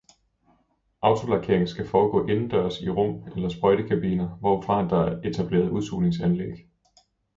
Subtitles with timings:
[1.03, 6.51] Autolakering skal foregå indendørs i rum eller sprøjtekabiner, hvorfra der er etableret udsugningsanlæg